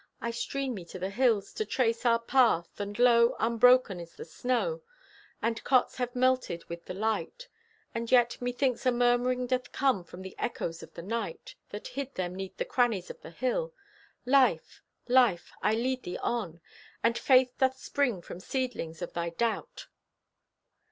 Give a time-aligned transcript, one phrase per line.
[0.19, 4.25] I strain me to the hills to trace our path, And lo, unbroken is the
[4.25, 4.81] snow,
[5.43, 7.47] And cots have melted with the light,
[7.93, 11.89] And yet, methinks a murmuring doth come From out the echoes of the night, That
[11.89, 13.73] hid them 'neath the crannies of the hills.
[14.25, 14.81] Life!
[15.07, 15.51] Life!
[15.61, 16.61] I lead thee on!
[17.03, 19.85] And faith doth spring from seedlings of thy doubt!